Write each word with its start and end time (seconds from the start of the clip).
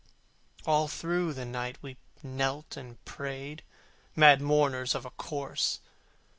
All 0.65 0.87
through 0.87 1.33
the 1.33 1.45
night 1.45 1.77
we 1.83 1.95
knelt 2.23 2.75
and 2.75 3.05
prayed, 3.05 3.61
Mad 4.15 4.41
mourners 4.41 4.95
of 4.95 5.05
a 5.05 5.11
corse! 5.11 5.77